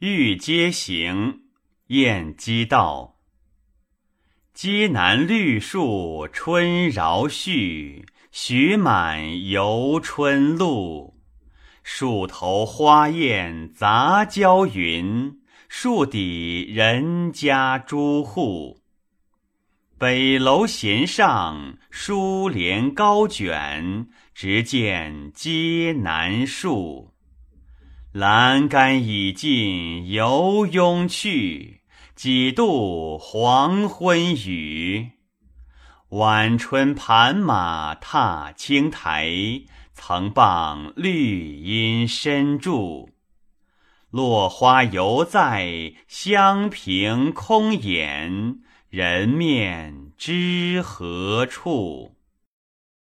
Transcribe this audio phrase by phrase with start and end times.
[0.00, 1.42] 欲阶行，
[1.88, 3.18] 燕姬道。
[4.54, 11.20] 阶南绿树春饶絮，雪满游春路。
[11.82, 18.80] 树头花艳杂交云，树底人家诸户。
[19.98, 27.12] 北楼闲上疏帘高卷，直见阶南树。
[28.12, 31.82] 栏杆已尽游拥去，
[32.16, 35.12] 几度黄昏雨。
[36.08, 43.10] 晚春盘马踏青苔，曾傍绿阴深处。
[44.10, 48.58] 落花犹在香屏空掩。
[48.88, 52.16] 人面知何处？